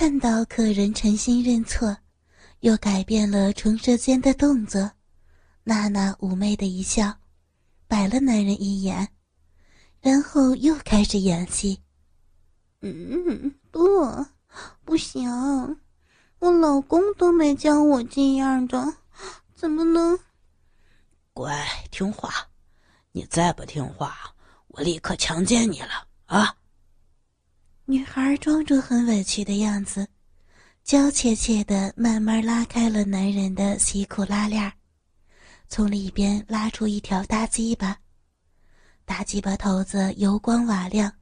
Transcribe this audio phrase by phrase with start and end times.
[0.00, 1.94] 看到客人诚心认错，
[2.60, 4.90] 又改变了唇舌间的动作，
[5.62, 7.14] 娜娜妩媚的一笑，
[7.86, 9.06] 白了男人一眼，
[10.00, 11.78] 然后又开始演戏。
[12.80, 13.78] 嗯，不，
[14.86, 15.28] 不行，
[16.38, 18.82] 我老公都没教我这样的，
[19.54, 20.18] 怎么能？
[21.34, 22.48] 乖，听话，
[23.12, 24.34] 你再不听话，
[24.68, 26.56] 我立刻强奸你了啊！
[27.90, 30.06] 女孩装作很委屈的样子，
[30.84, 34.72] 娇怯怯的慢慢拉开了男人的西裤拉链，
[35.68, 37.98] 从里边拉出一条大鸡巴，
[39.04, 41.12] 大鸡巴头子油光瓦亮。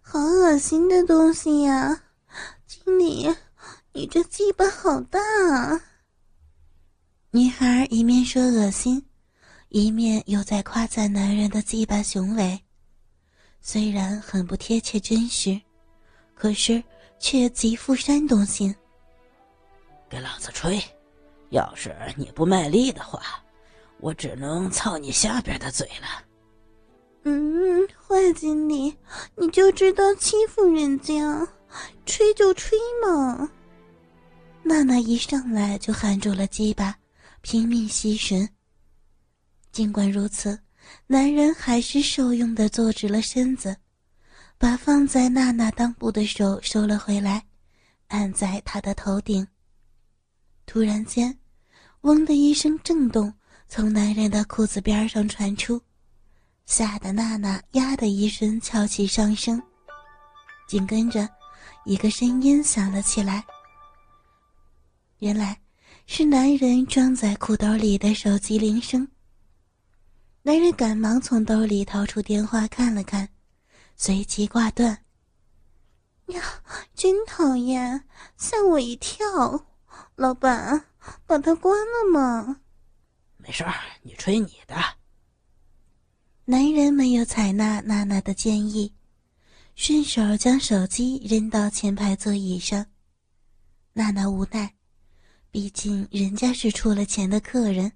[0.00, 2.00] 好恶心的东西呀，
[2.66, 3.28] 经理，
[3.92, 5.20] 你这鸡巴好大
[5.52, 5.78] 啊！
[7.32, 9.04] 女孩一面说恶心，
[9.68, 12.58] 一面又在夸赞男人的鸡巴雄伟。
[13.66, 15.58] 虽然很不贴切真实，
[16.34, 16.84] 可是
[17.18, 18.72] 却极富煽动性。
[20.06, 20.78] 给老子吹！
[21.48, 23.42] 要是你不卖力的话，
[24.00, 26.22] 我只能操你下边的嘴了。
[27.22, 28.94] 嗯，坏经理，
[29.34, 31.48] 你就知道欺负人家，
[32.04, 33.50] 吹就吹嘛！
[34.62, 36.94] 娜娜一上来就含住了鸡巴，
[37.40, 38.46] 拼命吸吮。
[39.72, 40.58] 尽管如此，
[41.06, 43.76] 男人还是受用的坐直了身子，
[44.58, 47.44] 把放在娜娜裆部的手收了回来，
[48.08, 49.46] 按在她的头顶。
[50.66, 51.38] 突然间，
[52.02, 53.32] 嗡的一声震动
[53.68, 55.80] 从男人的裤子边上传出。
[56.66, 59.62] 吓得娜娜呀的一声翘起上身，
[60.66, 61.28] 紧跟着，
[61.84, 63.44] 一个声音响了起来。
[65.18, 65.60] 原来，
[66.06, 69.06] 是男人装在裤兜里的手机铃声。
[70.46, 73.30] 男人赶忙从兜里掏出电话看了看，
[73.96, 75.02] 随即挂断。
[76.26, 76.62] 呀，
[76.94, 78.04] 真讨厌，
[78.36, 79.24] 吓我一跳！
[80.16, 80.84] 老板，
[81.24, 82.60] 把它关了吗？
[83.38, 84.76] 没事儿，你吹你的。
[86.44, 88.94] 男人没有采纳娜娜的建议，
[89.74, 92.84] 顺手将手机扔到前排座椅上。
[93.94, 94.74] 娜娜无奈，
[95.50, 97.90] 毕竟人家是出了钱的客人，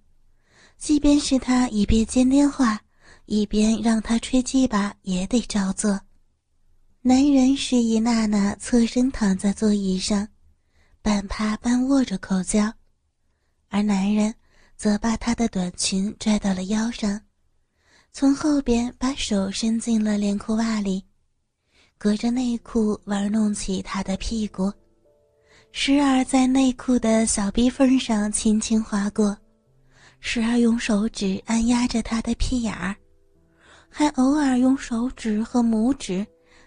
[0.78, 2.80] 即便是他一边接电话，
[3.26, 6.00] 一边让他吹鸡巴，也得照做。
[7.02, 10.28] 男人示意娜娜侧身躺在座椅上，
[11.02, 12.72] 半趴半握着口交，
[13.68, 14.32] 而男人
[14.76, 17.20] 则把她的短裙拽到了腰上。
[18.12, 21.04] 从后边把手伸进了连裤袜里，
[21.98, 24.72] 隔着内裤玩弄起她的屁股，
[25.72, 29.36] 时而在内裤的小逼缝上轻轻划过，
[30.20, 32.94] 时而用手指按压着他的屁眼儿，
[33.88, 36.26] 还偶尔用手指和拇指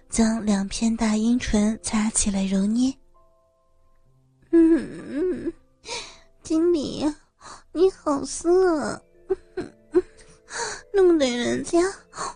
[0.10, 2.94] 将两片大阴唇擦起来揉捏。
[4.52, 5.52] 嗯，
[6.44, 7.06] 经理，
[7.72, 9.02] 你好色。
[10.94, 11.80] 弄得人家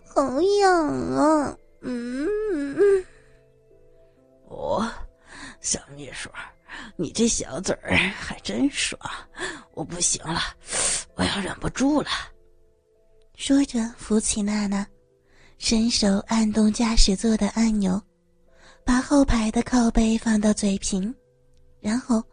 [0.05, 0.87] 好痒
[1.17, 1.57] 啊！
[1.81, 3.05] 嗯，
[4.47, 4.89] 哦，
[5.59, 6.29] 小秘书，
[6.95, 8.97] 你这小嘴儿还真爽，
[9.73, 10.39] 我不行了，
[11.15, 12.09] 我要忍不住了。
[13.35, 14.85] 说着，扶起娜娜，
[15.57, 18.01] 伸手按动驾驶座的按钮，
[18.85, 21.13] 把后排的靠背放到嘴平，
[21.79, 22.23] 然后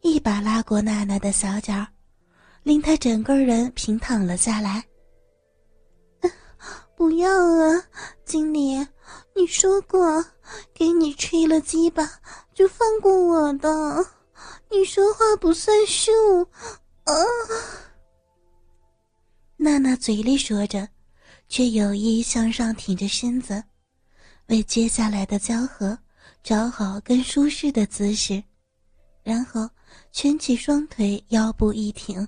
[0.00, 1.86] 一把拉过娜娜的小脚，
[2.62, 4.84] 令她整个人平躺了下来。
[6.94, 7.84] 不要啊，
[8.24, 8.76] 经理！
[9.34, 10.24] 你说过，
[10.72, 12.08] 给你吹了鸡巴
[12.54, 13.68] 就放过我的。
[14.70, 16.12] 你说话不算数
[17.04, 17.12] 啊！
[19.62, 20.88] 娜娜嘴里说着，
[21.48, 23.62] 却有意向上挺着身子，
[24.46, 25.96] 为接下来的交合
[26.42, 28.42] 找好更舒适的姿势，
[29.22, 29.70] 然后
[30.10, 32.26] 蜷起双腿，腰部一挺。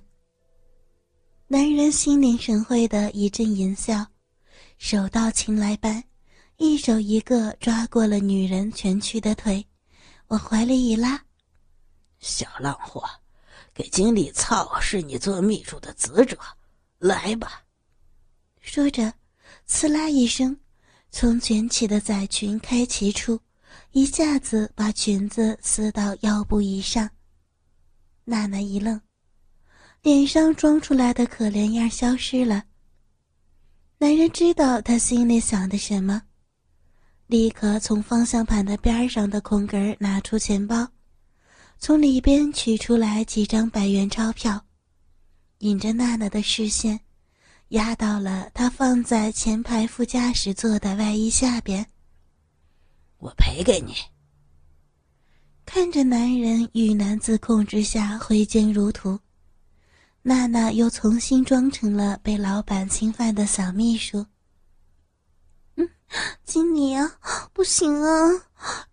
[1.49, 4.07] 男人心领神会的一阵淫笑。
[4.79, 6.05] 手到擒来般，
[6.59, 9.67] 一手一个抓过了女人蜷曲的腿，
[10.29, 11.21] 往怀里一拉。
[12.21, 13.03] 小浪货，
[13.75, 16.39] 给经理操是你做秘书的职责，
[17.05, 17.65] 来吧。
[18.63, 19.13] 说着，
[19.67, 20.57] 刺啦一声，
[21.11, 23.39] 从卷起的仔裙开启处，
[23.93, 27.11] 一下子把裙子撕到腰部以上。
[28.25, 28.99] 娜娜一愣，
[30.01, 32.65] 脸上装出来的可怜样消失了。
[33.99, 36.23] 男人知道他心里想的什么，
[37.27, 40.89] 立刻从方向盘的边上的空格拿出钱包，
[41.79, 44.65] 从里边取出来几张百元钞票，
[45.65, 47.01] 引着娜娜的视线，
[47.69, 51.87] 压到了她放在前排副驾驶座的外衣下边。
[53.17, 53.95] 我赔给你。
[55.65, 59.19] 看着男人与男子控制下挥剑如土，
[60.21, 64.27] 娜娜又重新装成了被老板侵犯的小秘书。
[65.77, 65.89] 嗯，
[66.45, 67.11] 经理啊，
[67.55, 68.29] 不行啊，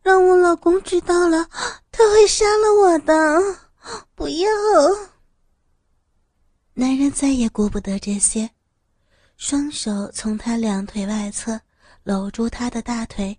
[0.02, 1.50] 让我老公知道了，
[1.92, 3.14] 他会杀了我的，
[4.16, 4.48] 不要！
[6.82, 8.50] 男人再也顾不得这些，
[9.38, 11.62] 双手从她两腿外侧
[12.02, 13.38] 搂住她的大腿，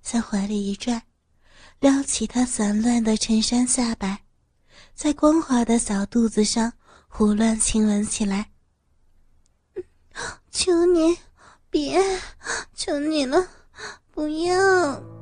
[0.00, 1.02] 向怀里一拽。
[1.80, 4.18] 撩起她散乱的衬衫下摆，
[4.94, 6.72] 在光滑的小肚子上
[7.08, 8.50] 胡乱亲吻起来。
[10.50, 11.14] 求你，
[11.68, 12.00] 别！
[12.72, 13.46] 求你了，
[14.12, 14.56] 不要！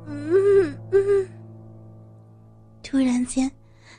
[0.07, 1.29] 嗯嗯。
[2.81, 3.51] 突然间，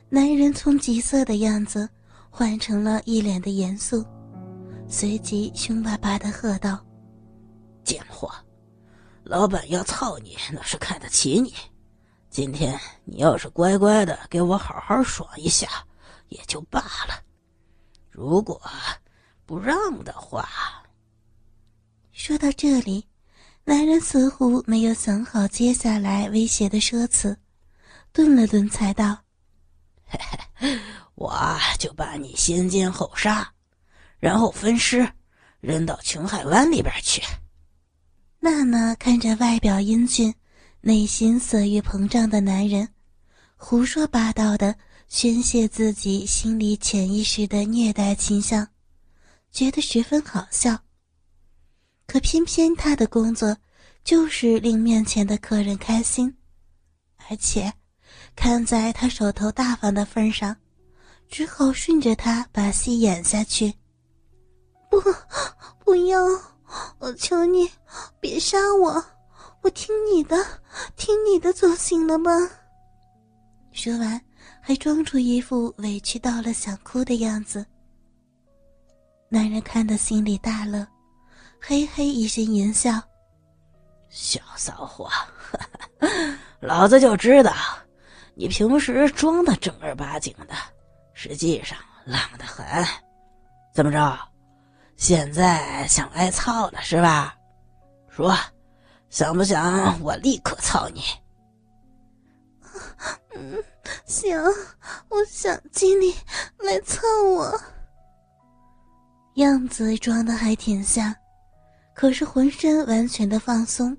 [0.09, 1.87] 男人从急色的样子
[2.35, 4.03] 换成了一脸的严肃，
[4.89, 6.83] 随即凶巴巴的喝道
[7.85, 8.33] ：“贱货，
[9.23, 11.53] 老板要操你，那是看得起你。”
[12.31, 15.69] 今天你要是乖乖的给我好好爽一下，
[16.31, 17.23] 也就罢了；
[18.11, 18.59] 如果
[19.45, 20.49] 不让的话，
[22.13, 23.07] 说到这里，
[23.65, 27.37] 男人似乎没有想好接下来威胁的说辞，
[28.11, 29.19] 顿了顿，才道
[30.09, 30.19] ：“嘿
[30.55, 30.81] 嘿，
[31.15, 31.35] 我
[31.79, 33.53] 就把你先奸后杀，
[34.19, 35.09] 然后分尸，
[35.61, 37.23] 扔到琼海湾里边去。”
[38.41, 40.35] 娜娜看着外表英俊。
[40.85, 42.89] 内心色欲膨胀的男人，
[43.55, 44.75] 胡说八道的
[45.07, 48.67] 宣泄自己心里潜意识的虐待倾向，
[49.53, 50.77] 觉得十分好笑。
[52.05, 53.57] 可偏偏他的工作
[54.03, 56.37] 就是令面前的客人开心，
[57.31, 57.73] 而且
[58.35, 60.57] 看在他手头大方的份上，
[61.33, 63.73] 只好顺着他把戏演下去。
[64.91, 65.01] 不，
[65.83, 66.19] 不要！
[66.99, 67.67] 我求你，
[68.21, 69.03] 别杀我！
[69.63, 70.37] 我听你的，
[70.95, 72.31] 听你的总行了吧？
[73.73, 74.21] 说完，
[74.61, 77.65] 还装出一副委屈到了想哭的样子。
[79.31, 80.87] 男人看得心里大乐，
[81.59, 83.01] 嘿嘿一声淫笑
[84.11, 85.09] ：“小骚货，
[86.61, 87.55] 老子就知道，
[88.35, 90.55] 你平时装的正儿八经的，
[91.15, 92.65] 实际上浪得很。
[93.75, 94.19] 怎么着？
[94.97, 97.35] 现在想挨操了是吧？
[98.09, 98.37] 说。”
[99.13, 101.03] 想不想我立刻操你？
[103.37, 103.63] 嗯，
[104.07, 104.43] 行，
[105.11, 106.15] 我想经理
[106.57, 107.61] 来操我。
[109.35, 111.15] 样子装的还挺像，
[111.95, 113.95] 可是浑身完全的放松，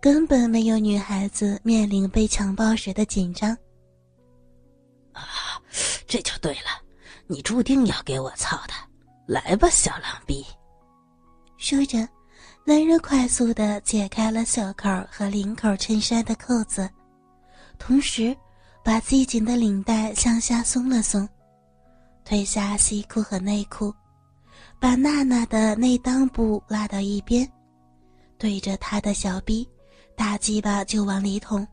[0.00, 3.56] 根本没有女孩子面临被强暴时的紧张。
[6.06, 6.82] 这就对了，
[7.26, 8.74] 你注定要给我操的，
[9.26, 10.44] 来吧，小狼逼。
[11.56, 12.08] 说着。
[12.68, 16.90] 男人快速的解开了袖口和领口衬衫的扣子，
[17.78, 18.36] 同时
[18.82, 21.28] 把系紧的领带向下松了松，
[22.24, 23.94] 褪下西裤和内裤，
[24.80, 27.48] 把娜娜的内裆部拉到一边，
[28.36, 29.64] 对着她的小臂，
[30.16, 31.64] 大鸡巴就往里捅。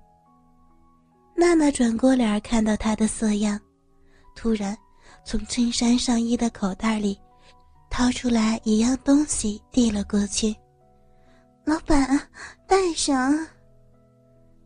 [1.36, 3.60] 娜娜转过脸看到他的色样，
[4.36, 4.78] 突然
[5.26, 7.20] 从衬衫上衣的口袋里
[7.90, 10.56] 掏出来一样东西递了过去。
[11.66, 12.30] 老板，
[12.68, 13.34] 带上。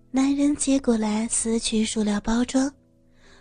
[0.10, 2.74] 男人接过来，撕去塑料包装，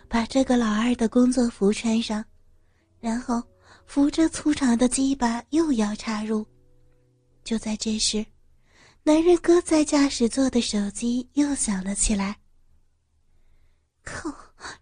[0.07, 2.23] 把这个老二的工作服穿上，
[2.99, 3.41] 然后
[3.85, 6.45] 扶着粗长的鸡巴又要插入。
[7.43, 8.23] 就在这时，
[9.03, 12.37] 男人搁在驾驶座的手机又响了起来。
[14.03, 14.29] 靠，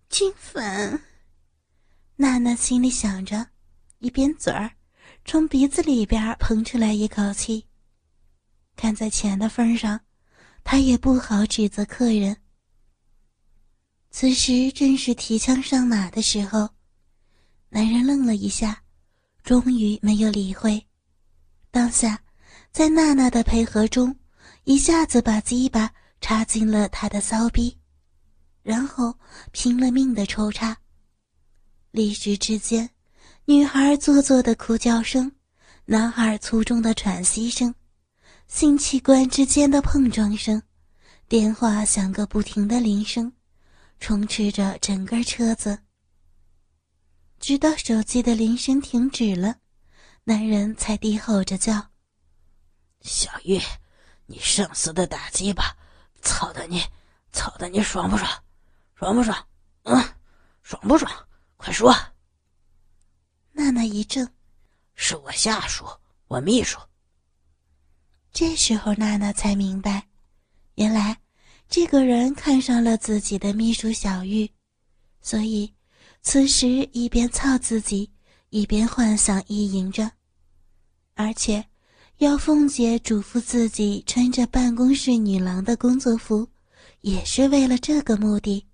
[0.10, 1.00] 金粉！
[2.18, 3.46] 娜娜心里想着，
[4.00, 4.72] 一边嘴儿
[5.26, 7.66] 从鼻子里边喷出来一口气。
[8.78, 10.00] 看在钱的份上，
[10.64, 12.38] 她也不好指责客人。
[14.12, 16.70] 此时正是提枪上马的时候，
[17.68, 18.82] 男人愣了一下，
[19.44, 20.82] 终于没有理会。
[21.70, 22.18] 当下，
[22.72, 24.16] 在娜娜的配合中，
[24.64, 25.92] 一下子把鸡巴
[26.22, 27.78] 插进了他的骚逼，
[28.64, 29.14] 然后
[29.52, 30.78] 拼了命的抽插。
[31.96, 32.90] 立时之间，
[33.46, 35.32] 女孩做作的哭叫声，
[35.86, 37.74] 男孩粗重的喘息声。
[38.48, 40.62] 性器官之间的碰撞声，
[41.30, 43.32] 电话响个不停的铃声，
[44.02, 45.80] 充斥着整个车子。
[47.40, 49.56] 直到手机的铃声停止了，
[50.26, 51.92] 男人才低吼着叫
[53.00, 53.58] ：“小玉，
[54.26, 55.78] 你上司的打击吧，
[56.22, 56.84] 操的你，
[57.32, 58.30] 操的你爽不爽？
[58.96, 59.48] 爽不爽？
[59.84, 60.04] 嗯，
[60.62, 61.10] 爽不爽？
[61.58, 61.94] 快说！”
[63.54, 64.28] 娜娜一怔
[64.96, 65.86] ：“是我下属，
[66.28, 66.78] 我秘书。”
[68.34, 70.08] 这时候，娜娜才明白，
[70.76, 71.18] 原来
[71.70, 74.52] 这个人看上了自己的秘书小玉，
[75.22, 75.74] 所以
[76.22, 78.12] 此时一边操自己，
[78.50, 80.12] 一边幻想意淫着，
[81.14, 81.66] 而且
[82.18, 86.48] 要凤姐嘱咐自己穿着办公室女郎的工作服，
[87.02, 88.66] 也是为了这个目的。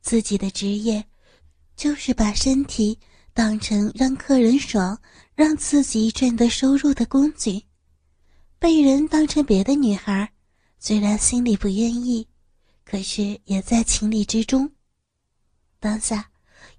[0.00, 1.04] 自己的职业
[1.76, 2.98] 就是把身体
[3.34, 4.98] 当成让客人爽、
[5.34, 7.62] 让自己赚得收入的工具，
[8.58, 10.32] 被人当成别的女孩。
[10.78, 12.26] 虽然心里不愿意，
[12.84, 14.70] 可是也在情理之中。
[15.78, 16.30] 当下，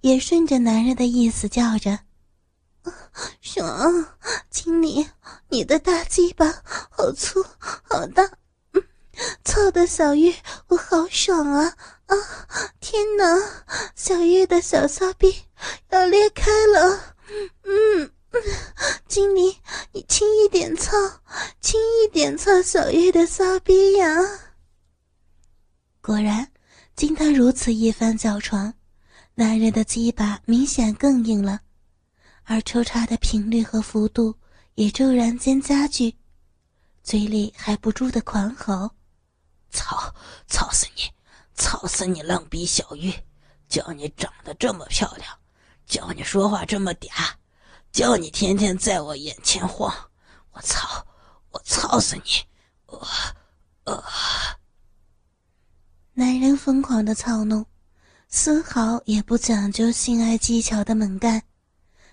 [0.01, 1.99] 也顺着男人的意思叫着
[3.41, 4.17] ：“爽，
[4.49, 5.05] 经理，
[5.49, 6.51] 你的大鸡巴
[6.89, 7.43] 好粗
[7.83, 8.23] 好大，
[8.73, 8.83] 嗯，
[9.43, 10.33] 操的小玉，
[10.67, 11.75] 我好爽啊
[12.07, 12.15] 啊！
[12.79, 13.23] 天哪，
[13.95, 15.43] 小月的小骚逼
[15.89, 17.51] 要裂开了，嗯
[18.01, 18.11] 嗯。”
[19.07, 19.57] 经理，
[19.93, 20.91] 你轻一点操，
[21.59, 24.05] 轻一点操小月的骚逼呀！
[26.01, 26.51] 果然，
[26.95, 28.71] 经他如此一番叫床，
[29.33, 31.61] 男人的鸡巴明显更硬了，
[32.43, 34.35] 而抽插的频率和幅度
[34.75, 36.15] 也骤然间加剧，
[37.01, 38.91] 嘴里还不住的狂吼
[39.71, 40.13] ：“操，
[40.47, 41.16] 操死你！
[41.57, 43.13] 操死你浪逼小玉！
[43.67, 45.29] 叫你长得这么漂亮，
[45.85, 47.09] 叫你说话这么嗲！”
[47.91, 49.91] 叫你天天在我眼前晃，
[50.51, 51.05] 我操！
[51.49, 52.21] 我操死你！
[52.85, 53.01] 呃
[53.85, 54.03] 呃。
[56.13, 57.65] 男人疯狂的操弄，
[58.27, 61.41] 丝毫也不讲究性爱技巧的猛干，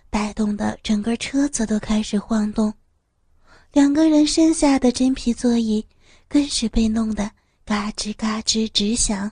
[0.08, 2.72] 带动的整个车子都开始晃动，
[3.72, 5.86] 两个人身下的真皮座椅
[6.28, 7.30] 更是被弄得
[7.64, 9.30] 嘎吱嘎吱直响。